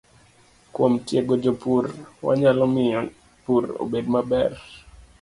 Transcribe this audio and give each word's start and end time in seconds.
Kuom 0.73 0.93
tiego 1.05 1.33
jopur, 1.43 1.83
wanyalo 2.25 2.63
miyo 2.75 3.01
pur 3.43 3.63
obed 3.83 4.05
maber 4.13 4.51